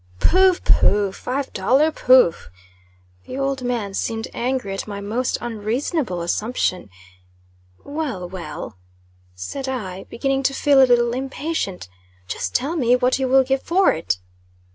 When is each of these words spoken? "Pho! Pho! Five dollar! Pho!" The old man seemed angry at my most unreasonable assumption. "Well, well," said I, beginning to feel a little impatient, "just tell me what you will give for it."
"Pho! 0.17 0.53
Pho! 0.53 1.11
Five 1.11 1.53
dollar! 1.53 1.91
Pho!" 1.91 2.33
The 3.27 3.37
old 3.37 3.61
man 3.61 3.93
seemed 3.93 4.29
angry 4.33 4.73
at 4.73 4.87
my 4.87 4.99
most 4.99 5.37
unreasonable 5.41 6.21
assumption. 6.21 6.89
"Well, 7.85 8.27
well," 8.27 8.79
said 9.35 9.69
I, 9.69 10.05
beginning 10.05 10.41
to 10.41 10.55
feel 10.55 10.81
a 10.81 10.87
little 10.89 11.13
impatient, 11.13 11.87
"just 12.27 12.55
tell 12.55 12.75
me 12.75 12.95
what 12.95 13.19
you 13.19 13.27
will 13.27 13.43
give 13.43 13.61
for 13.61 13.91
it." 13.93 14.17